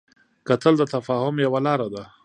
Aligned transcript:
کتل 0.47 0.73
د 0.77 0.83
تفاهم 0.95 1.35
یوه 1.45 1.59
لاره 1.65 1.87
ده 1.93 2.03